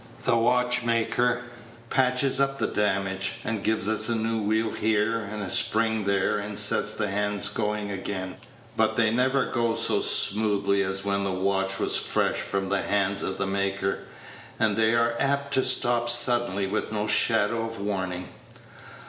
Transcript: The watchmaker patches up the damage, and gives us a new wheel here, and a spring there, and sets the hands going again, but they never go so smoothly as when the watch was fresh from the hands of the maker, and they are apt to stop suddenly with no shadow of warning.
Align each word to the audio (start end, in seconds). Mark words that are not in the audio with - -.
The 0.23 0.35
watchmaker 0.35 1.41
patches 1.91 2.39
up 2.41 2.57
the 2.57 2.65
damage, 2.65 3.33
and 3.45 3.63
gives 3.63 3.87
us 3.87 4.09
a 4.09 4.15
new 4.15 4.41
wheel 4.41 4.71
here, 4.71 5.19
and 5.19 5.43
a 5.43 5.49
spring 5.51 6.05
there, 6.05 6.39
and 6.39 6.57
sets 6.57 6.95
the 6.95 7.07
hands 7.11 7.49
going 7.49 7.91
again, 7.91 8.37
but 8.75 8.95
they 8.95 9.11
never 9.11 9.51
go 9.51 9.75
so 9.75 10.01
smoothly 10.01 10.81
as 10.81 11.05
when 11.05 11.23
the 11.23 11.29
watch 11.31 11.77
was 11.77 11.97
fresh 11.97 12.37
from 12.37 12.69
the 12.69 12.81
hands 12.81 13.21
of 13.21 13.37
the 13.37 13.45
maker, 13.45 13.99
and 14.57 14.75
they 14.75 14.95
are 14.95 15.13
apt 15.19 15.53
to 15.53 15.63
stop 15.63 16.09
suddenly 16.09 16.65
with 16.65 16.91
no 16.91 17.05
shadow 17.05 17.63
of 17.63 17.79
warning. 17.79 18.27